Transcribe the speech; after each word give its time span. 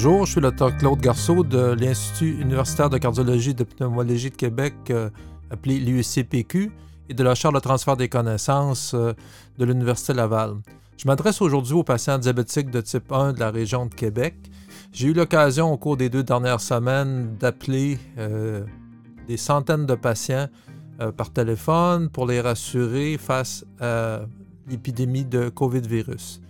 Bonjour, 0.00 0.26
je 0.26 0.30
suis 0.30 0.40
le 0.40 0.52
Dr 0.52 0.76
Claude 0.76 1.00
Garceau 1.00 1.42
de 1.42 1.72
l'Institut 1.72 2.40
universitaire 2.40 2.88
de 2.88 2.98
cardiologie 2.98 3.50
et 3.50 3.54
de 3.54 3.64
pneumologie 3.64 4.30
de 4.30 4.36
Québec, 4.36 4.74
euh, 4.90 5.10
appelé 5.50 5.80
l'USCPQ, 5.80 6.70
et 7.08 7.14
de 7.14 7.24
la 7.24 7.34
Chaire 7.34 7.50
de 7.50 7.58
transfert 7.58 7.96
des 7.96 8.08
connaissances 8.08 8.94
euh, 8.94 9.12
de 9.58 9.64
l'Université 9.64 10.14
Laval. 10.14 10.54
Je 10.96 11.08
m'adresse 11.08 11.42
aujourd'hui 11.42 11.74
aux 11.74 11.82
patients 11.82 12.16
diabétiques 12.16 12.70
de 12.70 12.80
type 12.80 13.10
1 13.10 13.32
de 13.32 13.40
la 13.40 13.50
région 13.50 13.86
de 13.86 13.94
Québec. 13.96 14.36
J'ai 14.92 15.08
eu 15.08 15.14
l'occasion 15.14 15.72
au 15.72 15.76
cours 15.76 15.96
des 15.96 16.08
deux 16.08 16.22
dernières 16.22 16.60
semaines 16.60 17.34
d'appeler 17.36 17.98
euh, 18.18 18.62
des 19.26 19.36
centaines 19.36 19.84
de 19.84 19.96
patients 19.96 20.46
par 21.16 21.32
téléphone 21.32 22.08
pour 22.08 22.24
les 22.24 22.40
rassurer 22.40 23.18
face 23.18 23.64
à 23.80 24.20
l'épidémie 24.68 25.24
de 25.24 25.48
COVID-virus. 25.48 26.40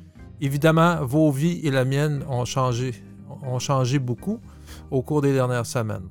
Évidemment, 0.42 1.02
vos 1.02 1.30
vies 1.30 1.60
et 1.64 1.70
la 1.70 1.86
mienne 1.86 2.22
ont 2.28 2.44
changé 2.44 2.92
ont 3.42 3.58
changé 3.58 3.98
beaucoup 3.98 4.40
au 4.90 5.02
cours 5.02 5.22
des 5.22 5.32
dernières 5.32 5.66
semaines. 5.66 6.08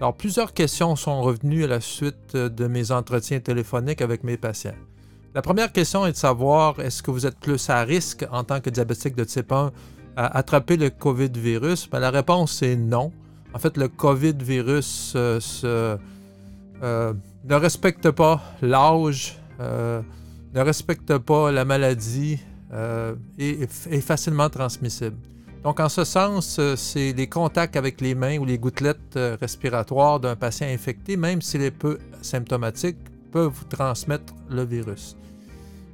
Alors, 0.00 0.14
plusieurs 0.14 0.52
questions 0.52 0.94
sont 0.94 1.22
revenues 1.22 1.64
à 1.64 1.66
la 1.66 1.80
suite 1.80 2.36
de 2.36 2.66
mes 2.68 2.92
entretiens 2.92 3.40
téléphoniques 3.40 4.00
avec 4.00 4.22
mes 4.22 4.36
patients. 4.36 4.76
La 5.34 5.42
première 5.42 5.72
question 5.72 6.06
est 6.06 6.12
de 6.12 6.16
savoir 6.16 6.80
est-ce 6.80 7.02
que 7.02 7.10
vous 7.10 7.26
êtes 7.26 7.38
plus 7.38 7.68
à 7.68 7.82
risque 7.82 8.26
en 8.32 8.44
tant 8.44 8.60
que 8.60 8.70
diabétique 8.70 9.14
de 9.14 9.24
type 9.24 9.52
1 9.52 9.72
à 10.16 10.38
attraper 10.38 10.76
le 10.76 10.90
COVID-virus? 10.90 11.88
Ben, 11.90 12.00
la 12.00 12.10
réponse 12.10 12.62
est 12.62 12.76
non. 12.76 13.12
En 13.52 13.58
fait, 13.58 13.76
le 13.76 13.88
COVID-virus 13.88 15.12
euh, 15.16 15.38
euh, 16.82 17.14
ne 17.44 17.54
respecte 17.54 18.10
pas 18.10 18.40
l'âge, 18.62 19.38
euh, 19.60 20.00
ne 20.54 20.60
respecte 20.60 21.18
pas 21.18 21.52
la 21.52 21.64
maladie 21.64 22.38
et 23.38 23.62
est 23.62 24.00
facilement 24.00 24.50
transmissible. 24.50 25.16
Donc, 25.68 25.80
en 25.80 25.90
ce 25.90 26.04
sens, 26.04 26.56
euh, 26.58 26.76
c'est 26.76 27.12
les 27.12 27.26
contacts 27.26 27.76
avec 27.76 28.00
les 28.00 28.14
mains 28.14 28.38
ou 28.38 28.46
les 28.46 28.58
gouttelettes 28.58 29.16
euh, 29.16 29.36
respiratoires 29.38 30.18
d'un 30.18 30.34
patient 30.34 30.66
infecté, 30.66 31.18
même 31.18 31.42
s'il 31.42 31.60
est 31.60 31.70
peu 31.70 31.98
symptomatique, 32.22 32.96
peuvent 33.32 33.66
transmettre 33.68 34.32
le 34.48 34.64
virus. 34.64 35.14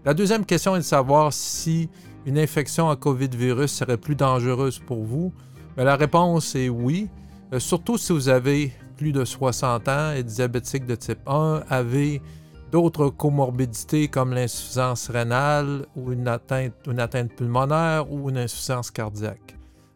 La 0.04 0.14
deuxième 0.14 0.46
question 0.46 0.76
est 0.76 0.78
de 0.78 0.84
savoir 0.84 1.32
si 1.32 1.88
une 2.24 2.38
infection 2.38 2.88
à 2.88 2.94
COVID-virus 2.94 3.72
serait 3.72 3.96
plus 3.96 4.14
dangereuse 4.14 4.78
pour 4.78 5.02
vous. 5.02 5.32
La 5.76 5.96
réponse 5.96 6.54
est 6.54 6.68
oui, 6.68 7.08
euh, 7.52 7.58
surtout 7.58 7.98
si 7.98 8.12
vous 8.12 8.28
avez 8.28 8.72
plus 8.96 9.10
de 9.10 9.24
60 9.24 9.88
ans 9.88 10.12
et 10.12 10.22
diabétique 10.22 10.86
de 10.86 10.94
type 10.94 11.18
1, 11.26 11.64
avez 11.68 12.22
d'autres 12.70 13.08
comorbidités 13.08 14.06
comme 14.06 14.34
l'insuffisance 14.34 15.10
rénale 15.10 15.86
ou 15.96 16.12
une 16.12 16.28
atteinte 16.28 17.32
pulmonaire 17.34 18.12
ou 18.12 18.30
une 18.30 18.38
insuffisance 18.38 18.92
cardiaque. 18.92 19.54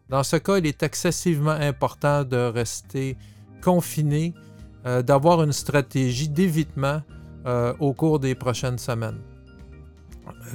Dans 0.09 0.23
ce 0.23 0.37
cas, 0.37 0.57
il 0.57 0.65
est 0.65 0.81
excessivement 0.81 1.51
important 1.51 2.23
de 2.23 2.37
rester 2.37 3.15
confiné, 3.61 4.33
euh, 4.85 5.01
d'avoir 5.01 5.43
une 5.43 5.53
stratégie 5.53 6.29
d'évitement 6.29 7.01
euh, 7.45 7.73
au 7.79 7.93
cours 7.93 8.19
des 8.19 8.33
prochaines 8.33 8.79
semaines. 8.79 9.19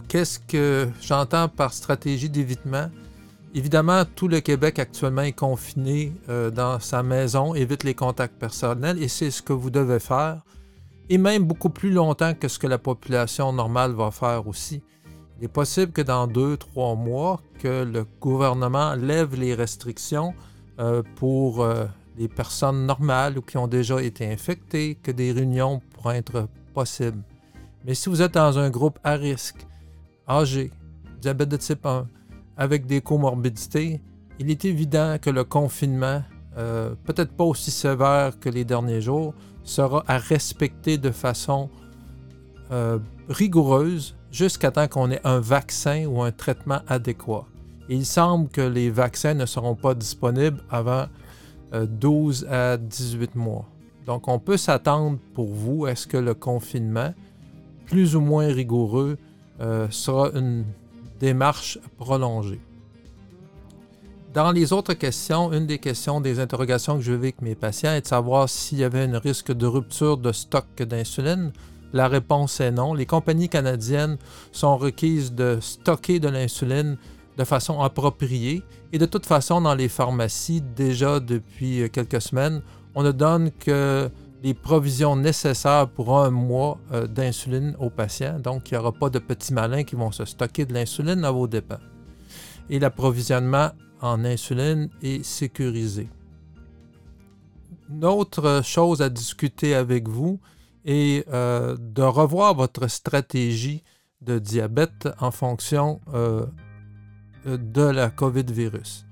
Qu'est-ce 0.09 0.41
que 0.41 0.89
j'entends 1.01 1.49
par 1.49 1.73
stratégie 1.73 2.31
d'évitement? 2.31 2.91
Évidemment, 3.55 4.05
tout 4.05 4.27
le 4.27 4.41
Québec 4.41 4.81
actuellement 4.81 5.23
est 5.23 5.33
confiné 5.33 6.13
euh, 6.29 6.51
dans 6.51 6.81
sa 6.81 7.05
maison, 7.05 7.55
évite 7.55 7.85
les 7.85 7.95
contacts 7.95 8.37
personnels 8.37 9.01
et 9.01 9.07
c'est 9.07 9.31
ce 9.31 9.43
que 9.43 9.53
vous 9.53 9.71
devez 9.71 10.01
faire, 10.01 10.43
et 11.09 11.19
même 11.19 11.45
beaucoup 11.45 11.71
plus 11.71 11.93
longtemps 11.93 12.35
que 12.35 12.49
ce 12.49 12.59
que 12.59 12.67
la 12.67 12.79
population 12.79 13.53
normale 13.53 13.93
va 13.93 14.11
faire 14.11 14.49
aussi. 14.49 14.83
Il 15.39 15.45
est 15.45 15.49
possible 15.49 15.93
que 15.93 16.03
dans 16.03 16.27
deux, 16.27 16.57
trois 16.57 16.95
mois, 16.95 17.41
que 17.59 17.85
le 17.85 18.07
gouvernement 18.21 18.95
lève 18.95 19.35
les 19.35 19.55
restrictions 19.55 20.35
euh, 20.79 21.03
pour 21.17 21.63
euh, 21.63 21.87
les 22.17 22.29
personnes 22.29 22.87
normales 22.87 23.39
ou 23.39 23.43
qui 23.43 23.57
ont 23.57 23.67
déjà 23.67 24.01
été 24.01 24.31
infectées, 24.31 24.97
que 25.03 25.11
des 25.11 25.33
réunions 25.33 25.83
pourraient 25.93 26.19
être 26.19 26.49
possibles. 26.73 27.23
Mais 27.85 27.95
si 27.95 28.09
vous 28.09 28.23
êtes 28.23 28.35
dans 28.35 28.59
un 28.59 28.71
groupe 28.71 28.99
à 29.03 29.15
risque, 29.15 29.67
âgé, 30.29 30.71
diabète 31.21 31.49
de 31.49 31.57
type 31.57 31.85
1, 31.85 32.07
avec 32.57 32.87
des 32.87 33.01
comorbidités, 33.01 34.01
il 34.39 34.51
est 34.51 34.65
évident 34.65 35.17
que 35.21 35.31
le 35.31 35.43
confinement, 35.43 36.23
euh, 36.57 36.95
peut-être 37.05 37.33
pas 37.33 37.45
aussi 37.45 37.73
sévère 37.73 38.39
que 38.39 38.49
les 38.49 38.65
derniers 38.65 39.01
jours, 39.01 39.35
sera 39.65 40.05
à 40.07 40.19
respecter 40.19 40.99
de 40.99 41.11
façon 41.11 41.71
rigoureuse 43.29 44.17
jusqu'à 44.35 44.73
temps 44.73 44.89
qu'on 44.89 45.13
ait 45.13 45.21
un 45.23 45.39
vaccin 45.39 46.07
ou 46.07 46.21
un 46.21 46.33
traitement 46.33 46.81
adéquat. 46.89 47.47
il 47.89 48.05
semble 48.05 48.49
que 48.49 48.61
les 48.61 48.91
vaccins 48.91 49.35
ne 49.35 49.47
seront 49.47 49.77
pas 49.77 49.95
disponibles 49.95 50.61
avant 50.71 51.07
12 51.73 52.47
euh, 52.51 52.75
à 52.75 52.77
18 52.77 53.37
mois. 53.37 53.69
Donc, 54.07 54.27
on 54.27 54.41
peut 54.41 54.57
s'attendre 54.57 55.19
pour 55.35 55.47
vous, 55.47 55.87
est-ce 55.87 56.09
que 56.09 56.17
le 56.17 56.35
confinement, 56.35 57.15
plus 57.87 58.17
ou 58.17 58.21
moins 58.21 58.49
rigoureux, 58.49 59.19
euh, 59.61 59.87
sera 59.91 60.31
une 60.35 60.65
démarche 61.21 61.79
prolongée. 61.97 62.61
Dans 64.35 64.51
les 64.51 64.73
autres 64.73 64.95
questions, 64.95 65.53
une 65.53 65.67
des 65.67 65.79
questions, 65.79 66.21
des 66.21 66.41
interrogations 66.41 66.97
que 66.97 67.03
je 67.03 67.13
vais 67.13 67.29
avec 67.29 67.41
mes 67.41 67.55
patients 67.55 67.93
est 67.93 68.01
de 68.01 68.07
savoir 68.09 68.49
s'il 68.49 68.79
y 68.79 68.85
avait 68.85 69.05
un 69.05 69.19
risque 69.21 69.53
de 69.53 69.67
rupture 69.67 70.17
de 70.17 70.33
stock 70.33 70.67
d'insuline. 70.83 71.53
La 71.95 72.09
réponse 72.09 72.61
est 72.61 72.73
non. 72.73 72.93
Les 72.93 73.07
compagnies 73.07 73.49
canadiennes 73.49 74.19
sont 74.51 74.77
requises 74.77 75.33
de 75.33 75.59
stocker 75.61 76.19
de 76.19 76.29
l'insuline 76.29 76.97
de 77.39 77.45
façon 77.45 77.81
appropriée. 77.81 78.65
Et 78.93 78.99
de 78.99 79.07
toute 79.07 79.27
façon, 79.27 79.61
dans 79.61 79.77
les 79.77 79.89
pharmacies, 79.89 80.61
déjà 80.61 81.21
depuis 81.21 81.89
quelques 81.91 82.21
semaines, 82.21 82.63
on 82.97 83.05
ne 83.05 83.13
donne 83.13 83.53
que 83.53 84.11
les 84.43 84.55
provisions 84.55 85.15
nécessaires 85.15 85.89
pour 85.89 86.19
un 86.19 86.31
mois 86.31 86.79
euh, 86.91 87.07
d'insuline 87.07 87.77
aux 87.79 87.91
patients. 87.91 88.41
Donc, 88.41 88.73
il 88.73 88.75
n'y 88.75 88.79
aura 88.79 88.91
pas 88.91 89.09
de 89.09 89.21
petits 89.21 89.55
malins 89.55 89.85
qui 89.85 89.95
vont 89.95 90.11
se 90.11 90.25
stocker 90.25 90.67
de 90.67 90.75
l'insuline 90.75 91.25
à 91.25 91.31
vos 91.31 91.47
dépens. 91.47 91.79
Et 92.71 92.81
l'approvisionnement 92.81 93.71
en 94.01 94.25
insuline 94.25 94.91
est 95.01 95.23
sécurisé. 95.25 96.09
Une 97.89 98.05
autre 98.05 98.63
chose 98.65 99.01
à 99.01 99.09
discuter 99.09 99.77
avec 99.77 100.09
vous, 100.09 100.41
et 100.85 101.25
euh, 101.33 101.77
de 101.79 102.03
revoir 102.03 102.55
votre 102.55 102.89
stratégie 102.89 103.83
de 104.21 104.39
diabète 104.39 105.09
en 105.19 105.31
fonction 105.31 106.01
euh, 106.13 106.47
de 107.47 107.83
la 107.83 108.11
COVID-virus. 108.11 109.07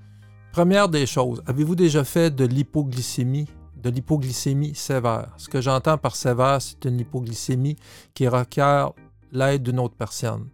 Première 0.51 0.89
des 0.89 1.05
choses, 1.05 1.41
avez-vous 1.47 1.75
déjà 1.75 2.03
fait 2.03 2.33
de 2.33 2.45
l'hypoglycémie, 2.45 3.47
de 3.75 3.89
l'hypoglycémie 3.89 4.75
sévère? 4.75 5.33
Ce 5.37 5.49
que 5.49 5.61
j'entends 5.61 5.97
par 5.97 6.15
sévère, 6.15 6.61
c'est 6.61 6.85
une 6.85 6.99
hypoglycémie 6.99 7.75
qui 8.13 8.27
requiert 8.27 8.93
l'aide 9.31 9.63
d'une 9.63 9.79
autre 9.79 9.95
personne 9.95 10.47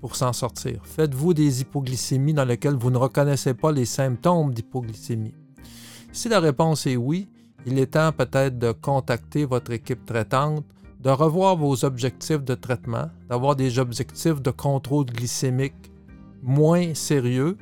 pour 0.00 0.16
s'en 0.16 0.32
sortir. 0.32 0.80
Faites-vous 0.84 1.32
des 1.32 1.60
hypoglycémies 1.62 2.34
dans 2.34 2.44
lesquelles 2.44 2.74
vous 2.74 2.90
ne 2.90 2.98
reconnaissez 2.98 3.54
pas 3.54 3.72
les 3.72 3.86
symptômes 3.86 4.52
d'hypoglycémie? 4.52 5.34
Si 6.12 6.28
la 6.28 6.40
réponse 6.40 6.86
est 6.86 6.96
oui, 6.96 7.28
il 7.66 7.78
est 7.78 7.92
temps 7.92 8.12
peut-être 8.12 8.58
de 8.58 8.72
contacter 8.72 9.44
votre 9.44 9.72
équipe 9.72 10.04
traitante, 10.04 10.64
de 11.00 11.10
revoir 11.10 11.56
vos 11.56 11.84
objectifs 11.84 12.42
de 12.42 12.54
traitement, 12.54 13.10
d'avoir 13.28 13.56
des 13.56 13.78
objectifs 13.78 14.40
de 14.40 14.50
contrôle 14.50 15.06
glycémique 15.06 15.74
moins 16.42 16.94
sérieux, 16.94 17.56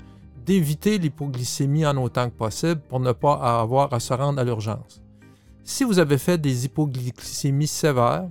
d'éviter 0.45 0.99
l'hypoglycémie 0.99 1.87
en 1.87 1.97
autant 1.97 2.29
que 2.29 2.35
possible 2.35 2.81
pour 2.89 3.01
ne 3.01 3.13
pas 3.13 3.61
avoir 3.61 3.93
à 3.95 4.01
se 4.01 4.13
rendre 4.13 4.41
à 4.41 4.45
l'urgence. 4.45 5.01
Si 5.65 5.85
vous 5.85 6.01
avez 6.01 6.19
fait 6.19 6.39
des 6.39 6.65
hypoglycémies 6.65 7.69
sévères, 7.69 8.29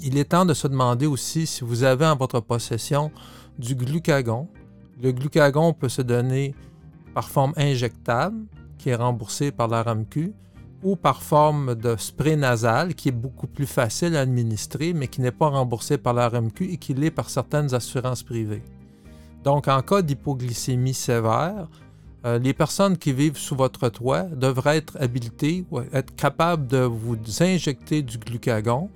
il 0.00 0.18
est 0.18 0.26
temps 0.26 0.44
de 0.44 0.54
se 0.54 0.66
demander 0.66 1.06
aussi 1.06 1.46
si 1.46 1.64
vous 1.64 1.82
avez 1.82 2.06
en 2.06 2.16
votre 2.16 2.40
possession 2.40 3.10
du 3.58 3.74
glucagon. 3.74 4.48
Le 5.02 5.12
glucagon 5.12 5.72
peut 5.72 5.88
se 5.88 6.02
donner 6.02 6.54
par 7.14 7.28
forme 7.28 7.52
injectable, 7.56 8.36
qui 8.78 8.90
est 8.90 8.94
remboursé 8.94 9.50
par 9.50 9.68
la 9.68 9.82
RAMQ, 9.82 10.32
ou 10.82 10.96
par 10.96 11.22
forme 11.22 11.74
de 11.74 11.96
spray 11.96 12.36
nasal 12.36 12.94
qui 12.94 13.08
est 13.08 13.12
beaucoup 13.12 13.46
plus 13.46 13.66
facile 13.66 14.16
à 14.16 14.20
administrer, 14.20 14.92
mais 14.92 15.08
qui 15.08 15.20
n'est 15.20 15.30
pas 15.30 15.48
remboursé 15.48 15.98
par 15.98 16.14
la 16.14 16.28
RMQ 16.28 16.72
et 16.72 16.76
qui 16.76 16.94
l'est 16.94 17.10
par 17.10 17.28
certaines 17.28 17.74
assurances 17.74 18.22
privées. 18.22 18.62
Donc, 19.44 19.68
en 19.68 19.80
cas 19.82 20.02
d'hypoglycémie 20.02 20.94
sévère, 20.94 21.68
euh, 22.26 22.38
les 22.38 22.52
personnes 22.52 22.98
qui 22.98 23.12
vivent 23.12 23.38
sous 23.38 23.56
votre 23.56 23.88
toit 23.88 24.24
devraient 24.24 24.78
être 24.78 24.96
habilitées 25.00 25.64
ou 25.70 25.80
être 25.80 26.14
capables 26.14 26.66
de 26.66 26.78
vous 26.78 27.16
injecter 27.40 28.02
du 28.02 28.18
glucagon 28.18 28.90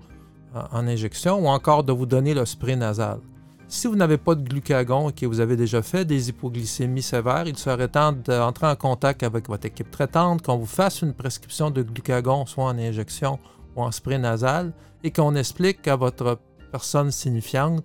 euh, 0.54 0.60
en 0.72 0.86
injection 0.86 1.38
ou 1.38 1.48
encore 1.48 1.84
de 1.84 1.92
vous 1.92 2.06
donner 2.06 2.34
le 2.34 2.44
spray 2.44 2.76
nasal. 2.76 3.20
Si 3.68 3.86
vous 3.86 3.96
n'avez 3.96 4.18
pas 4.18 4.34
de 4.34 4.46
glucagon 4.46 5.10
et 5.10 5.12
que 5.12 5.26
vous 5.26 5.40
avez 5.40 5.56
déjà 5.56 5.82
fait 5.82 6.04
des 6.04 6.28
hypoglycémies 6.28 7.02
sévères, 7.02 7.44
il 7.46 7.56
serait 7.56 7.88
temps 7.88 8.12
d'entrer 8.12 8.66
en 8.66 8.76
contact 8.76 9.22
avec 9.22 9.48
votre 9.48 9.66
équipe 9.66 9.90
traitante, 9.90 10.42
qu'on 10.42 10.58
vous 10.58 10.66
fasse 10.66 11.02
une 11.02 11.14
prescription 11.14 11.70
de 11.70 11.82
glucagon, 11.82 12.46
soit 12.46 12.64
en 12.64 12.78
injection 12.78 13.38
ou 13.74 13.82
en 13.82 13.90
spray 13.90 14.18
nasal, 14.18 14.72
et 15.02 15.10
qu'on 15.10 15.34
explique 15.34 15.88
à 15.88 15.96
votre 15.96 16.38
personne 16.70 17.10
signifiante 17.10 17.84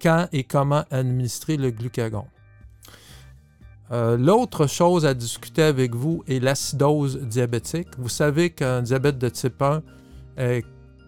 quand 0.00 0.28
et 0.32 0.44
comment 0.44 0.84
administrer 0.90 1.56
le 1.56 1.70
glucagon. 1.70 2.26
Euh, 3.92 4.16
l'autre 4.16 4.66
chose 4.66 5.06
à 5.06 5.14
discuter 5.14 5.62
avec 5.62 5.94
vous 5.94 6.24
est 6.26 6.40
l'acidose 6.40 7.20
diabétique. 7.20 7.88
Vous 7.98 8.08
savez 8.08 8.50
qu'un 8.50 8.82
diabète 8.82 9.18
de 9.18 9.28
type 9.28 9.62
1 9.62 9.82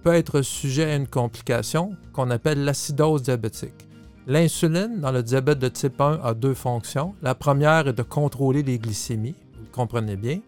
peut 0.02 0.14
être 0.14 0.42
sujet 0.42 0.92
à 0.92 0.96
une 0.96 1.08
complication 1.08 1.96
qu'on 2.12 2.30
appelle 2.30 2.64
l'acidose 2.64 3.22
diabétique. 3.22 3.87
L'insuline 4.28 5.00
dans 5.00 5.10
le 5.10 5.22
diabète 5.22 5.58
de 5.58 5.68
type 5.68 5.98
1 5.98 6.20
a 6.22 6.34
deux 6.34 6.52
fonctions. 6.52 7.14
La 7.22 7.34
première 7.34 7.88
est 7.88 7.94
de 7.94 8.02
contrôler 8.02 8.62
les 8.62 8.78
glycémies, 8.78 9.34
vous 9.54 9.62
le 9.62 9.72
comprenez 9.72 10.16
bien, 10.16 10.40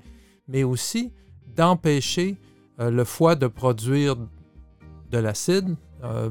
mais 0.49 0.65
aussi 0.65 1.15
d'empêcher 1.57 2.37
euh, 2.79 2.91
le 2.91 3.05
foie 3.05 3.37
de 3.37 3.47
produire 3.47 4.17
de 5.11 5.19
l'acide. 5.19 5.77
Euh, 6.05 6.29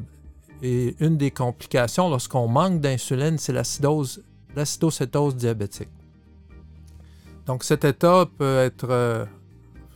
et 0.61 0.95
une 0.99 1.17
des 1.17 1.31
complications 1.31 2.07
lorsqu'on 2.07 2.47
manque 2.47 2.81
d'insuline, 2.81 3.39
c'est 3.39 3.53
l'acidose, 3.53 4.21
l'acidocétose 4.55 5.35
diabétique. 5.35 5.89
Donc 7.47 7.63
cet 7.63 7.83
état 7.83 8.27
peut 8.37 8.59
être 8.59 8.91
euh, 8.91 9.25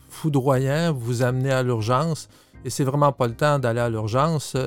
foudroyant, 0.09 0.91
vous 0.91 1.21
amener 1.21 1.51
à 1.51 1.61
l'urgence, 1.61 2.29
et 2.65 2.71
c'est 2.71 2.83
vraiment 2.83 3.11
pas 3.11 3.27
le 3.27 3.35
temps 3.35 3.59
d'aller 3.59 3.81
à 3.81 3.89
l'urgence 3.89 4.57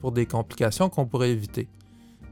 pour 0.00 0.12
des 0.12 0.26
complications 0.26 0.88
qu'on 0.88 1.06
pourrait 1.06 1.30
éviter. 1.30 1.66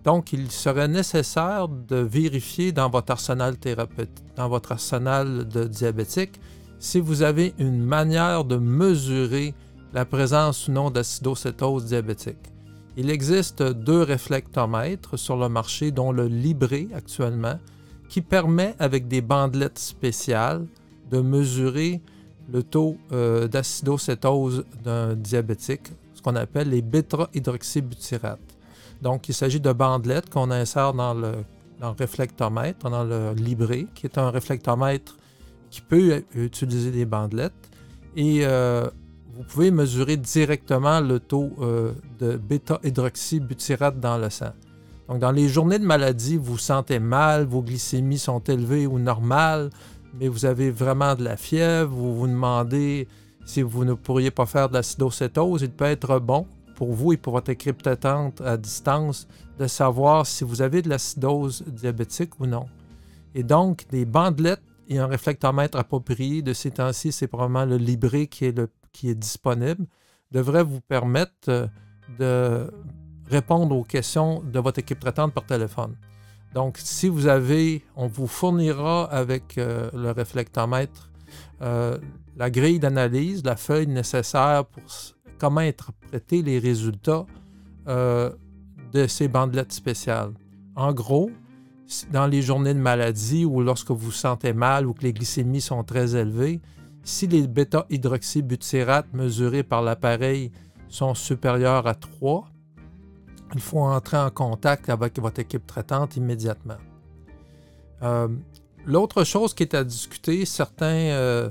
Donc, 0.04 0.34
il 0.34 0.50
serait 0.50 0.88
nécessaire 0.88 1.68
de 1.68 1.96
vérifier 1.96 2.72
dans 2.72 2.90
votre 2.90 3.12
arsenal 3.12 3.56
thérapeutique, 3.56 4.24
dans 4.36 4.48
votre 4.48 4.72
arsenal 4.72 5.48
de 5.48 5.64
diabétique, 5.64 6.38
si 6.78 7.00
vous 7.00 7.22
avez 7.22 7.54
une 7.58 7.82
manière 7.82 8.44
de 8.44 8.56
mesurer 8.56 9.54
la 9.94 10.04
présence 10.04 10.68
ou 10.68 10.72
non 10.72 10.90
d'acidocétose 10.90 11.86
diabétique. 11.86 12.52
Il 12.96 13.08
existe 13.10 13.62
deux 13.62 14.02
réflectomètres 14.02 15.16
sur 15.16 15.36
le 15.36 15.48
marché, 15.48 15.90
dont 15.90 16.12
le 16.12 16.26
Libré 16.26 16.88
actuellement, 16.94 17.58
qui 18.10 18.20
permet, 18.20 18.74
avec 18.78 19.08
des 19.08 19.22
bandelettes 19.22 19.78
spéciales, 19.78 20.66
de 21.10 21.20
mesurer 21.20 22.02
le 22.52 22.62
taux 22.62 22.98
euh, 23.12 23.48
d'acidocétose 23.48 24.64
d'un 24.84 25.14
diabétique, 25.14 25.88
ce 26.12 26.20
qu'on 26.20 26.36
appelle 26.36 26.68
les 26.68 26.82
bêta-hydroxybutyrates. 26.82 28.53
Donc, 29.04 29.28
il 29.28 29.34
s'agit 29.34 29.60
de 29.60 29.70
bandelettes 29.70 30.30
qu'on 30.30 30.50
insère 30.50 30.94
dans 30.94 31.12
le, 31.12 31.32
réflectomètre, 31.98 32.88
dans 32.88 33.04
le 33.04 33.34
Libré, 33.34 33.86
qui 33.94 34.06
est 34.06 34.16
un 34.16 34.30
réflectomètre 34.30 35.18
qui 35.70 35.82
peut 35.82 36.24
utiliser 36.34 36.90
des 36.90 37.04
bandelettes. 37.04 37.52
Et 38.16 38.46
euh, 38.46 38.88
vous 39.34 39.42
pouvez 39.42 39.70
mesurer 39.70 40.16
directement 40.16 41.00
le 41.00 41.20
taux 41.20 41.50
euh, 41.60 41.92
de 42.18 42.38
bêta-hydroxybutyrate 42.38 44.00
dans 44.00 44.16
le 44.16 44.30
sang. 44.30 44.54
Donc, 45.10 45.18
dans 45.18 45.32
les 45.32 45.48
journées 45.48 45.78
de 45.78 45.84
maladie, 45.84 46.38
vous 46.38 46.52
vous 46.52 46.58
sentez 46.58 46.98
mal, 46.98 47.44
vos 47.44 47.60
glycémies 47.60 48.18
sont 48.18 48.40
élevées 48.40 48.86
ou 48.86 48.98
normales, 48.98 49.68
mais 50.18 50.28
vous 50.28 50.46
avez 50.46 50.70
vraiment 50.70 51.14
de 51.14 51.24
la 51.24 51.36
fièvre, 51.36 51.94
vous 51.94 52.16
vous 52.16 52.26
demandez 52.26 53.06
si 53.44 53.60
vous 53.60 53.84
ne 53.84 53.92
pourriez 53.92 54.30
pas 54.30 54.46
faire 54.46 54.70
de 54.70 54.74
l'acidocétose, 54.74 55.60
il 55.60 55.72
peut 55.72 55.84
être 55.84 56.18
bon 56.20 56.46
pour 56.74 56.92
vous 56.92 57.12
et 57.12 57.16
pour 57.16 57.34
votre 57.34 57.52
traitante 57.52 58.40
à 58.40 58.56
distance 58.56 59.28
de 59.58 59.66
savoir 59.66 60.26
si 60.26 60.44
vous 60.44 60.62
avez 60.62 60.82
de 60.82 60.88
l'acidose 60.88 61.62
diabétique 61.66 62.38
ou 62.40 62.46
non. 62.46 62.66
Et 63.34 63.42
donc, 63.42 63.86
des 63.90 64.04
bandelettes 64.04 64.62
et 64.88 64.98
un 64.98 65.06
réflectomètre 65.06 65.78
approprié 65.78 66.42
de 66.42 66.52
ces 66.52 66.70
temps-ci, 66.70 67.12
c'est 67.12 67.26
probablement 67.26 67.64
le 67.64 67.76
Libré 67.76 68.26
qui 68.26 68.46
est, 68.46 68.56
le, 68.56 68.68
qui 68.92 69.08
est 69.08 69.14
disponible, 69.14 69.86
devrait 70.30 70.64
vous 70.64 70.80
permettre 70.80 71.48
euh, 71.48 71.66
de 72.18 72.70
répondre 73.30 73.74
aux 73.76 73.84
questions 73.84 74.42
de 74.42 74.58
votre 74.58 74.78
équipe 74.80 75.00
traitante 75.00 75.32
par 75.32 75.46
téléphone. 75.46 75.96
Donc, 76.54 76.78
si 76.78 77.08
vous 77.08 77.26
avez, 77.26 77.82
on 77.96 78.06
vous 78.06 78.26
fournira 78.26 79.04
avec 79.10 79.58
euh, 79.58 79.90
le 79.92 80.10
réflectomètre 80.10 81.10
euh, 81.62 81.98
la 82.36 82.50
grille 82.50 82.78
d'analyse, 82.78 83.44
la 83.44 83.56
feuille 83.56 83.86
nécessaire 83.86 84.64
pour 84.66 84.82
comment 85.38 85.60
interpréter 85.60 86.42
les 86.42 86.58
résultats 86.58 87.26
de 87.86 89.06
ces 89.06 89.28
bandelettes 89.28 89.72
spéciales. 89.72 90.32
En 90.76 90.92
gros, 90.92 91.30
dans 92.10 92.26
les 92.26 92.42
journées 92.42 92.74
de 92.74 92.78
maladie 92.78 93.44
ou 93.44 93.60
lorsque 93.60 93.90
vous 93.90 93.96
vous 93.96 94.12
sentez 94.12 94.52
mal 94.52 94.86
ou 94.86 94.94
que 94.94 95.02
les 95.02 95.12
glycémies 95.12 95.60
sont 95.60 95.84
très 95.84 96.16
élevées, 96.16 96.60
si 97.02 97.26
les 97.26 97.46
bêta-hydroxybutyrates 97.46 99.12
mesurés 99.12 99.62
par 99.62 99.82
l'appareil 99.82 100.50
sont 100.88 101.14
supérieurs 101.14 101.86
à 101.86 101.94
3, 101.94 102.48
il 103.54 103.60
faut 103.60 103.80
entrer 103.80 104.16
en 104.16 104.30
contact 104.30 104.88
avec 104.88 105.18
votre 105.18 105.40
équipe 105.40 105.66
traitante 105.66 106.16
immédiatement. 106.16 106.78
Euh, 108.02 108.28
l'autre 108.86 109.24
chose 109.24 109.54
qui 109.54 109.64
est 109.64 109.74
à 109.74 109.84
discuter, 109.84 110.44
certains, 110.44 110.86
euh, 110.86 111.50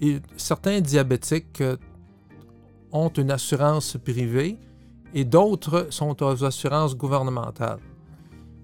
diabétiques 0.00 1.60
euh, 1.60 1.76
ont 2.92 3.08
une 3.08 3.30
assurance 3.30 3.96
privée 4.02 4.58
et 5.14 5.24
d'autres 5.24 5.88
sont 5.90 6.22
aux 6.22 6.44
assurances 6.44 6.96
gouvernementales. 6.96 7.80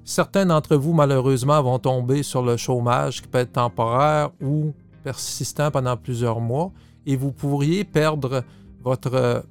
Certains 0.04 0.46
d'entre 0.46 0.76
vous, 0.76 0.92
malheureusement, 0.92 1.62
vont 1.62 1.78
tomber 1.78 2.22
sur 2.22 2.42
le 2.42 2.56
chômage 2.56 3.22
qui 3.22 3.28
peut 3.28 3.38
être 3.38 3.52
temporaire 3.52 4.30
ou 4.40 4.72
persistant 5.04 5.70
pendant 5.70 5.96
plusieurs 5.96 6.40
mois 6.40 6.72
et 7.06 7.16
vous 7.16 7.32
pourriez 7.32 7.84
perdre 7.84 8.44
votre, 8.82 9.44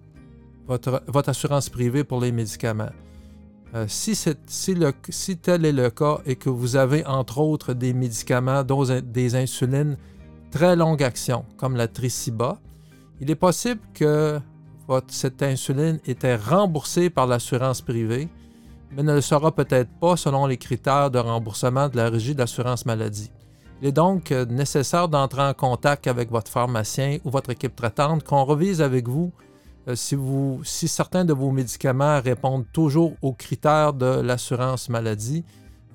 votre, 0.68 1.03
votre 1.07 1.29
assurance 1.29 1.69
privée 1.69 2.03
pour 2.03 2.19
les 2.19 2.31
médicaments. 2.31 2.91
Euh, 3.74 3.85
si, 3.88 4.15
si, 4.15 4.75
le, 4.75 4.91
si, 5.09 5.38
tel 5.38 5.63
est 5.63 5.71
le 5.71 5.89
cas 5.89 6.19
et 6.25 6.35
que 6.35 6.50
vous 6.50 6.75
avez 6.75 7.06
entre 7.06 7.38
autres 7.38 7.74
des 7.74 7.94
médicaments, 7.94 8.63
dont 8.63 8.83
des 8.83 9.35
insulines 9.35 9.95
très 10.51 10.75
longue 10.75 11.01
action, 11.01 11.45
comme 11.56 11.77
la 11.77 11.88
Triciba, 11.88 12.59
il 13.21 13.31
est 13.31 13.35
possible 13.35 13.79
que 13.94 14.39
cette 15.07 15.41
insuline 15.41 15.99
était 16.05 16.35
remboursée 16.35 17.09
par 17.09 17.27
l'assurance 17.27 17.81
privée 17.81 18.29
mais 18.95 19.03
ne 19.03 19.13
le 19.13 19.21
sera 19.21 19.51
peut-être 19.51 19.89
pas 19.99 20.17
selon 20.17 20.45
les 20.45 20.57
critères 20.57 21.11
de 21.11 21.19
remboursement 21.19 21.88
de 21.88 21.97
la 21.97 22.09
Régie 22.09 22.35
d'assurance 22.35 22.85
maladie. 22.85 23.31
Il 23.81 23.88
est 23.88 23.91
donc 23.91 24.31
euh, 24.31 24.45
nécessaire 24.45 25.07
d'entrer 25.07 25.41
en 25.41 25.53
contact 25.53 26.07
avec 26.07 26.29
votre 26.29 26.51
pharmacien 26.51 27.17
ou 27.23 27.31
votre 27.31 27.49
équipe 27.49 27.75
traitante, 27.75 28.23
qu'on 28.23 28.43
revise 28.43 28.81
avec 28.81 29.07
vous 29.07 29.31
euh, 29.88 29.95
si 29.95 30.88
certains 30.88 31.25
de 31.25 31.33
vos 31.33 31.51
médicaments 31.51 32.21
répondent 32.21 32.65
toujours 32.73 33.13
aux 33.21 33.33
critères 33.33 33.93
de 33.93 34.21
l'assurance 34.21 34.89
maladie 34.89 35.43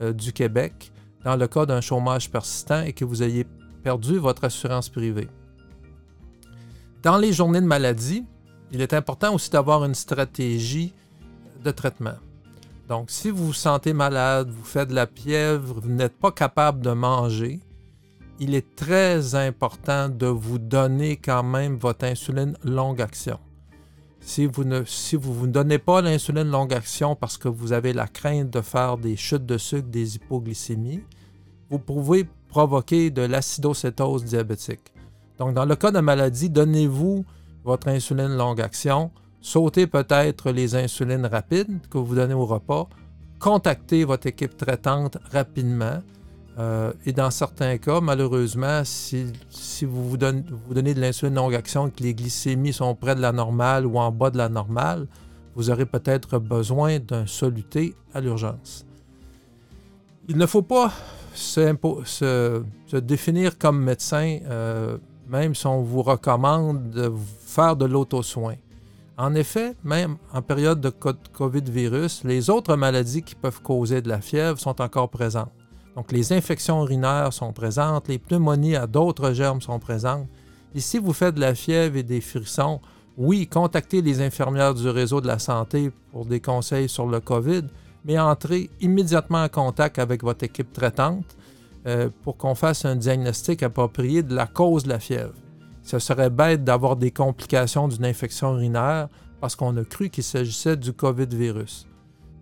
euh, 0.02 0.12
du 0.12 0.32
Québec 0.32 0.90
dans 1.24 1.36
le 1.36 1.46
cas 1.46 1.66
d'un 1.66 1.80
chômage 1.80 2.30
persistant 2.30 2.82
et 2.82 2.92
que 2.92 3.04
vous 3.04 3.22
ayez 3.22 3.46
perdu 3.82 4.18
votre 4.18 4.44
assurance 4.44 4.88
privée. 4.88 5.28
Dans 7.02 7.18
les 7.18 7.32
journées 7.32 7.60
de 7.60 7.66
maladie, 7.66 8.24
il 8.72 8.80
est 8.80 8.92
important 8.92 9.34
aussi 9.34 9.50
d'avoir 9.50 9.84
une 9.84 9.94
stratégie 9.94 10.92
de 11.64 11.70
traitement. 11.70 12.16
Donc, 12.88 13.10
si 13.10 13.30
vous 13.30 13.46
vous 13.46 13.52
sentez 13.52 13.92
malade, 13.92 14.48
vous 14.50 14.64
faites 14.64 14.88
de 14.88 14.94
la 14.94 15.06
pièvre, 15.06 15.80
vous 15.80 15.90
n'êtes 15.90 16.16
pas 16.16 16.30
capable 16.30 16.80
de 16.80 16.90
manger, 16.90 17.60
il 18.38 18.54
est 18.54 18.76
très 18.76 19.34
important 19.34 20.08
de 20.08 20.26
vous 20.26 20.58
donner 20.58 21.16
quand 21.16 21.42
même 21.42 21.78
votre 21.78 22.04
insuline 22.04 22.56
longue 22.62 23.00
action. 23.00 23.38
Si 24.20 24.46
vous 24.46 24.64
ne 24.64 24.84
si 24.84 25.16
vous, 25.16 25.32
vous 25.32 25.46
donnez 25.46 25.78
pas 25.78 26.02
l'insuline 26.02 26.50
longue 26.50 26.74
action 26.74 27.14
parce 27.16 27.38
que 27.38 27.48
vous 27.48 27.72
avez 27.72 27.92
la 27.92 28.06
crainte 28.06 28.50
de 28.50 28.60
faire 28.60 28.98
des 28.98 29.16
chutes 29.16 29.46
de 29.46 29.56
sucre, 29.56 29.88
des 29.88 30.16
hypoglycémies, 30.16 31.02
vous 31.70 31.78
pouvez 31.78 32.28
provoquer 32.48 33.10
de 33.10 33.22
l'acidocétose 33.22 34.24
diabétique. 34.24 34.92
Donc, 35.38 35.54
dans 35.54 35.64
le 35.64 35.76
cas 35.76 35.90
de 35.90 36.00
maladie, 36.00 36.50
donnez-vous 36.50 37.24
votre 37.66 37.88
insuline 37.88 38.36
longue 38.36 38.60
action 38.60 39.10
sautez 39.46 39.86
peut-être 39.86 40.50
les 40.50 40.74
insulines 40.74 41.24
rapides 41.24 41.80
que 41.88 41.98
vous 41.98 42.16
donnez 42.16 42.34
au 42.34 42.46
repas, 42.46 42.88
contactez 43.38 44.04
votre 44.04 44.26
équipe 44.26 44.56
traitante 44.56 45.18
rapidement. 45.30 46.02
Euh, 46.58 46.92
et 47.04 47.12
dans 47.12 47.30
certains 47.30 47.76
cas, 47.78 48.00
malheureusement, 48.00 48.82
si, 48.84 49.30
vous, 49.82 50.08
vous, 50.08 50.16
donnez, 50.16 50.94
de 50.94 51.00
l'insuline 51.00 51.34
longue 51.34 51.54
action 51.54 51.86
et 51.86 51.90
que 51.92 52.02
les 52.02 52.14
glycémies 52.14 52.72
sont 52.72 52.94
près 52.96 53.14
de 53.14 53.20
la 53.20 53.30
normale 53.30 53.86
ou 53.86 53.98
en 53.98 54.10
bas 54.10 54.30
de 54.30 54.38
la 54.38 54.48
normale, 54.48 55.06
vous 55.54 55.70
aurez 55.70 55.86
peut-être 55.86 56.38
besoin 56.40 56.98
d'un 56.98 57.26
soluté 57.26 57.94
à 58.14 58.20
l'urgence. 58.20 58.84
Il 60.28 60.38
ne 60.38 60.46
faut 60.46 60.62
pas 60.62 60.90
se, 61.34 62.64
définir 62.94 63.58
comme 63.58 63.80
médecin, 63.80 64.40
euh, 64.46 64.98
même 65.28 65.54
si 65.54 65.66
on 65.66 65.82
vous 65.82 66.02
recommande 66.02 66.90
de 66.90 67.12
faire 67.46 67.76
de 67.76 67.84
l'auto-soin. 67.84 68.54
En 69.18 69.34
effet, 69.34 69.74
même 69.82 70.16
en 70.32 70.42
période 70.42 70.80
de 70.80 70.90
COVID-virus, 70.90 72.22
les 72.24 72.50
autres 72.50 72.76
maladies 72.76 73.22
qui 73.22 73.34
peuvent 73.34 73.62
causer 73.62 74.02
de 74.02 74.08
la 74.08 74.20
fièvre 74.20 74.58
sont 74.58 74.80
encore 74.82 75.08
présentes. 75.08 75.52
Donc, 75.94 76.12
les 76.12 76.34
infections 76.34 76.82
urinaires 76.82 77.32
sont 77.32 77.54
présentes, 77.54 78.08
les 78.08 78.18
pneumonies 78.18 78.76
à 78.76 78.86
d'autres 78.86 79.32
germes 79.32 79.62
sont 79.62 79.78
présentes. 79.78 80.28
Et 80.74 80.80
si 80.80 80.98
vous 80.98 81.14
faites 81.14 81.34
de 81.34 81.40
la 81.40 81.54
fièvre 81.54 81.96
et 81.96 82.02
des 82.02 82.20
frissons, 82.20 82.80
oui, 83.16 83.46
contactez 83.46 84.02
les 84.02 84.20
infirmières 84.20 84.74
du 84.74 84.90
réseau 84.90 85.22
de 85.22 85.26
la 85.26 85.38
santé 85.38 85.90
pour 86.12 86.26
des 86.26 86.40
conseils 86.40 86.90
sur 86.90 87.06
le 87.06 87.20
COVID, 87.20 87.62
mais 88.04 88.18
entrez 88.18 88.68
immédiatement 88.82 89.44
en 89.44 89.48
contact 89.48 89.98
avec 89.98 90.22
votre 90.22 90.44
équipe 90.44 90.74
traitante 90.74 91.24
euh, 91.86 92.08
pour 92.22 92.36
qu'on 92.36 92.54
fasse 92.54 92.84
un 92.84 92.96
diagnostic 92.96 93.62
approprié 93.62 94.22
de 94.22 94.34
la 94.34 94.46
cause 94.46 94.84
de 94.84 94.88
la 94.88 94.98
fièvre. 94.98 95.34
Ce 95.82 96.00
serait 96.00 96.30
bête 96.30 96.64
d'avoir 96.64 96.96
des 96.96 97.12
complications 97.12 97.86
d'une 97.86 98.04
infection 98.04 98.54
urinaire 98.56 99.08
parce 99.40 99.54
qu'on 99.54 99.76
a 99.76 99.84
cru 99.84 100.10
qu'il 100.10 100.24
s'agissait 100.24 100.76
du 100.76 100.92
COVID-virus. 100.92 101.86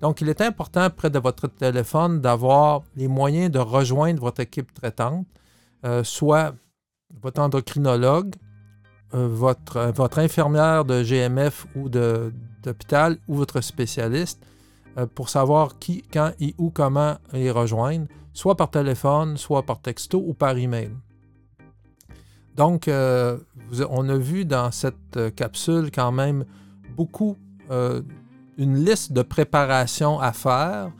Donc, 0.00 0.20
il 0.20 0.28
est 0.28 0.40
important 0.40 0.88
près 0.88 1.10
de 1.10 1.18
votre 1.18 1.48
téléphone 1.48 2.20
d'avoir 2.20 2.82
les 2.96 3.08
moyens 3.08 3.50
de 3.50 3.58
rejoindre 3.58 4.20
votre 4.22 4.40
équipe 4.40 4.72
traitante, 4.72 5.26
euh, 5.84 6.02
soit 6.04 6.54
votre 7.22 7.40
endocrinologue, 7.42 8.34
euh, 9.14 9.28
votre, 9.28 9.92
votre, 9.94 10.18
infirmière 10.18 10.84
de 10.84 11.02
GMF 11.02 11.66
ou 11.76 11.88
d'hôpital 11.88 13.18
ou 13.28 13.34
votre 13.34 13.60
spécialiste 13.60 14.42
pour 15.14 15.28
savoir 15.28 15.78
qui, 15.78 16.02
quand 16.12 16.32
et 16.40 16.54
où, 16.58 16.70
comment 16.70 17.16
les 17.32 17.50
rejoindre 17.50 18.06
soit 18.34 18.56
par 18.56 18.70
téléphone, 18.70 19.36
soit 19.36 19.62
par 19.62 19.80
texto 19.80 20.22
ou 20.26 20.34
par 20.34 20.58
email. 20.58 20.90
Donc, 22.56 22.88
euh, 22.88 23.38
on 23.88 24.08
a 24.08 24.16
vu 24.16 24.44
dans 24.44 24.70
cette 24.70 25.16
euh, 25.16 25.30
capsule 25.30 25.90
quand 25.92 26.12
même 26.12 26.44
beaucoup, 26.96 27.36
euh, 27.70 28.02
une 28.58 28.84
liste 28.84 29.12
de 29.12 29.22
préparations 29.22 30.20
à 30.20 30.32
faire 30.32 30.92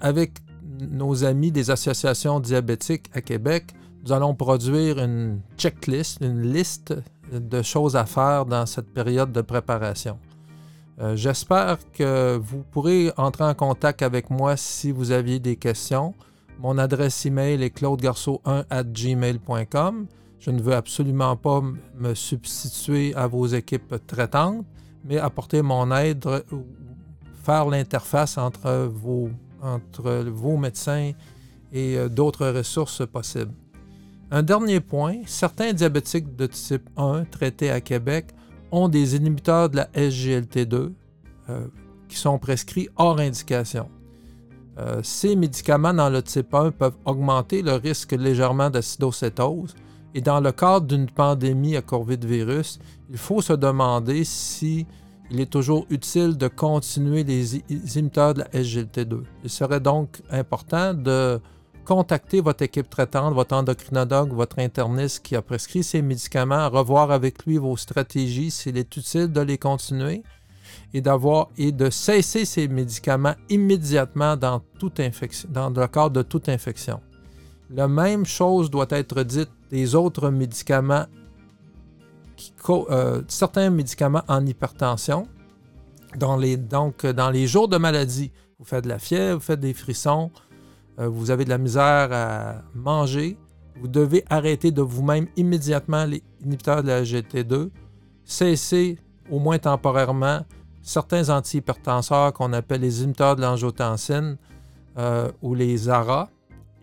avec 0.00 0.38
nos 0.80 1.24
amis 1.24 1.50
des 1.50 1.72
associations 1.72 2.38
diabétiques 2.38 3.10
à 3.12 3.20
Québec. 3.20 3.74
Nous 4.04 4.12
allons 4.12 4.34
produire 4.34 5.00
une 5.00 5.40
checklist, 5.56 6.20
une 6.20 6.42
liste 6.52 6.94
de 7.32 7.62
choses 7.62 7.96
à 7.96 8.06
faire 8.06 8.46
dans 8.46 8.64
cette 8.64 8.92
période 8.92 9.32
de 9.32 9.40
préparation. 9.40 10.18
Euh, 11.00 11.14
j'espère 11.14 11.78
que 11.92 12.36
vous 12.42 12.64
pourrez 12.72 13.12
entrer 13.16 13.44
en 13.44 13.54
contact 13.54 14.02
avec 14.02 14.30
moi 14.30 14.56
si 14.56 14.90
vous 14.90 15.12
aviez 15.12 15.38
des 15.38 15.54
questions. 15.54 16.14
Mon 16.58 16.76
adresse 16.76 17.24
email 17.24 17.62
est 17.62 17.76
claudegarceau1 17.76 18.64
at 18.68 18.82
gmail.com. 18.82 20.06
Je 20.40 20.50
ne 20.50 20.60
veux 20.60 20.74
absolument 20.74 21.36
pas 21.36 21.62
me 21.96 22.14
substituer 22.14 23.14
à 23.14 23.28
vos 23.28 23.46
équipes 23.46 23.94
traitantes, 24.08 24.64
mais 25.04 25.18
apporter 25.18 25.62
mon 25.62 25.94
aide, 25.94 26.26
faire 27.44 27.66
l'interface 27.66 28.36
entre 28.36 28.90
vos, 28.92 29.30
entre 29.62 30.24
vos 30.28 30.56
médecins 30.56 31.12
et 31.72 31.96
euh, 31.96 32.08
d'autres 32.08 32.48
ressources 32.48 33.06
possibles. 33.06 33.54
Un 34.30 34.42
dernier 34.42 34.80
point, 34.80 35.18
certains 35.26 35.72
diabétiques 35.72 36.34
de 36.34 36.46
type 36.46 36.88
1 36.96 37.24
traités 37.24 37.70
à 37.70 37.80
Québec 37.80 38.34
ont 38.72 38.88
des 38.88 39.16
inhibiteurs 39.16 39.68
de 39.70 39.76
la 39.76 39.84
SGLT2 39.94 40.92
euh, 41.48 41.66
qui 42.08 42.16
sont 42.16 42.38
prescrits 42.38 42.88
hors 42.96 43.18
indication. 43.18 43.88
Euh, 44.78 45.00
ces 45.02 45.34
médicaments 45.34 45.94
dans 45.94 46.08
le 46.08 46.22
type 46.22 46.54
1 46.54 46.70
peuvent 46.70 46.96
augmenter 47.04 47.62
le 47.62 47.72
risque 47.74 48.12
légèrement 48.12 48.70
d'acidocétose 48.70 49.74
et 50.14 50.20
dans 50.20 50.40
le 50.40 50.52
cadre 50.52 50.86
d'une 50.86 51.10
pandémie 51.10 51.76
à 51.76 51.82
COVID-virus, 51.82 52.78
il 53.10 53.18
faut 53.18 53.40
se 53.42 53.52
demander 53.52 54.24
si 54.24 54.86
il 55.30 55.40
est 55.40 55.50
toujours 55.50 55.86
utile 55.90 56.36
de 56.36 56.48
continuer 56.48 57.24
les 57.24 57.56
inhibiteurs 57.68 58.34
de 58.34 58.40
la 58.40 58.48
SGLT2. 58.48 59.22
Il 59.44 59.50
serait 59.50 59.80
donc 59.80 60.22
important 60.30 60.94
de 60.94 61.40
contacter 61.88 62.42
votre 62.42 62.62
équipe 62.62 62.90
traitante, 62.90 63.32
votre 63.32 63.56
endocrinologue, 63.56 64.34
votre 64.34 64.58
interniste 64.58 65.24
qui 65.24 65.34
a 65.34 65.40
prescrit 65.40 65.82
ces 65.82 66.02
médicaments, 66.02 66.68
revoir 66.68 67.10
avec 67.10 67.46
lui 67.46 67.56
vos 67.56 67.78
stratégies 67.78 68.50
s'il 68.50 68.76
est 68.76 68.94
utile 68.94 69.32
de 69.32 69.40
les 69.40 69.56
continuer 69.56 70.22
et 70.92 71.02
et 71.56 71.72
de 71.72 71.88
cesser 71.88 72.44
ces 72.44 72.68
médicaments 72.68 73.34
immédiatement 73.48 74.36
dans, 74.36 74.60
toute 74.78 75.00
infection, 75.00 75.48
dans 75.50 75.70
le 75.70 75.86
cadre 75.86 76.10
de 76.10 76.22
toute 76.22 76.50
infection. 76.50 77.00
La 77.70 77.88
même 77.88 78.26
chose 78.26 78.70
doit 78.70 78.86
être 78.90 79.22
dite 79.22 79.50
des 79.70 79.94
autres 79.94 80.28
médicaments, 80.28 81.06
euh, 82.68 83.22
certains 83.28 83.70
médicaments 83.70 84.24
en 84.28 84.44
hypertension. 84.44 85.26
Dans 86.18 86.36
les, 86.36 86.58
donc, 86.58 87.06
dans 87.06 87.30
les 87.30 87.46
jours 87.46 87.68
de 87.68 87.78
maladie, 87.78 88.30
vous 88.58 88.66
faites 88.66 88.84
de 88.84 88.90
la 88.90 88.98
fièvre, 88.98 89.38
vous 89.38 89.44
faites 89.44 89.60
des 89.60 89.74
frissons, 89.74 90.30
vous 91.06 91.30
avez 91.30 91.44
de 91.44 91.50
la 91.50 91.58
misère 91.58 92.08
à 92.12 92.62
manger, 92.74 93.36
vous 93.80 93.88
devez 93.88 94.24
arrêter 94.28 94.70
de 94.70 94.82
vous-même 94.82 95.28
immédiatement 95.36 96.04
les 96.04 96.22
inhibiteurs 96.40 96.82
de 96.82 96.88
la 96.88 97.02
GT2, 97.02 97.70
cesser 98.24 98.98
au 99.30 99.38
moins 99.38 99.58
temporairement 99.58 100.44
certains 100.82 101.28
antihypertenseurs 101.28 102.32
qu'on 102.32 102.52
appelle 102.52 102.80
les 102.80 103.02
inhibiteurs 103.02 103.36
de 103.36 103.42
l'angiotensine 103.42 104.36
euh, 104.96 105.30
ou 105.42 105.54
les 105.54 105.88
ARA 105.88 106.28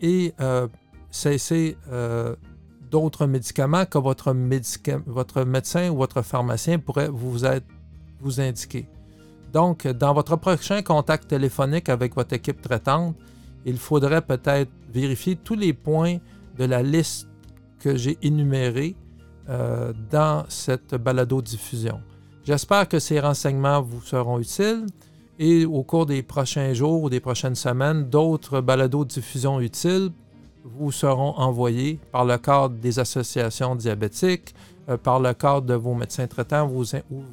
et 0.00 0.32
euh, 0.40 0.68
cesser 1.10 1.76
d'autres 2.90 3.26
médicaments 3.26 3.84
que 3.84 3.98
votre, 3.98 4.32
médecin 4.32 5.90
ou 5.90 5.96
votre 5.96 6.22
pharmacien 6.22 6.78
pourrait 6.78 7.08
vous 7.10 8.40
indiquer. 8.40 8.88
Donc, 9.52 9.86
dans 9.86 10.12
votre 10.12 10.36
prochain 10.36 10.82
contact 10.82 11.28
téléphonique 11.28 11.88
avec 11.88 12.14
votre 12.14 12.34
équipe 12.34 12.60
traitante, 12.60 13.16
il 13.66 13.78
faudrait 13.78 14.22
peut-être 14.22 14.70
vérifier 14.88 15.36
tous 15.36 15.56
les 15.56 15.72
points 15.72 16.18
de 16.56 16.64
la 16.64 16.82
liste 16.82 17.28
que 17.80 17.96
j'ai 17.96 18.16
énumérée 18.22 18.96
euh, 19.50 19.92
dans 20.10 20.44
cette 20.48 20.94
balado-diffusion. 20.94 22.00
J'espère 22.44 22.88
que 22.88 23.00
ces 23.00 23.20
renseignements 23.20 23.82
vous 23.82 24.00
seront 24.00 24.38
utiles 24.38 24.86
et 25.38 25.66
au 25.66 25.82
cours 25.82 26.06
des 26.06 26.22
prochains 26.22 26.72
jours 26.72 27.02
ou 27.02 27.10
des 27.10 27.20
prochaines 27.20 27.56
semaines, 27.56 28.08
d'autres 28.08 28.60
balados-diffusions 28.60 29.60
utiles 29.60 30.10
vous 30.64 30.90
seront 30.90 31.34
envoyés 31.36 31.98
par 32.10 32.24
le 32.24 32.38
cadre 32.38 32.74
des 32.74 32.98
associations 32.98 33.76
diabétiques, 33.76 34.54
euh, 34.88 34.96
par 34.96 35.20
le 35.20 35.34
cadre 35.34 35.66
de 35.66 35.74
vos 35.74 35.94
médecins 35.94 36.26
traitants 36.26 36.70
ou 36.70 36.84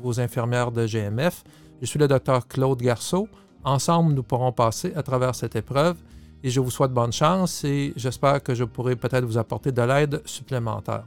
vos 0.02 0.20
infirmières 0.20 0.72
de 0.72 0.86
GMF. 0.86 1.44
Je 1.82 1.86
suis 1.86 2.00
le 2.00 2.08
docteur 2.08 2.48
Claude 2.48 2.82
Garceau. 2.82 3.28
Ensemble, 3.64 4.14
nous 4.14 4.24
pourrons 4.24 4.52
passer 4.52 4.94
à 4.96 5.04
travers 5.04 5.36
cette 5.36 5.56
épreuve 5.56 5.96
et 6.44 6.50
je 6.50 6.60
vous 6.60 6.70
souhaite 6.70 6.92
bonne 6.92 7.14
chance 7.14 7.64
et 7.64 7.94
j'espère 7.96 8.44
que 8.44 8.54
je 8.54 8.66
pourrai 8.66 8.96
peut-être 8.96 9.26
vous 9.26 9.38
apporter 9.38 9.72
de 9.72 9.82
l'aide 9.82 10.22
supplémentaire. 10.26 11.06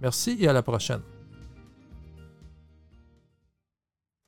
Merci 0.00 0.36
et 0.40 0.48
à 0.48 0.52
la 0.52 0.62
prochaine. 0.62 1.00